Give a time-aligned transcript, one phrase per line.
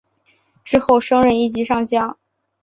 [0.63, 2.17] 之后升任一级上将。